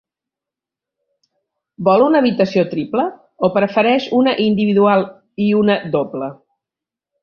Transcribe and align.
Vol 1.89 2.05
una 2.07 2.23
habitació 2.25 2.65
triple 2.73 3.07
o 3.49 3.53
prefereix 3.61 4.11
una 4.23 4.37
individual 4.49 5.09
i 5.49 5.55
una 5.65 5.81
doble? 5.99 6.37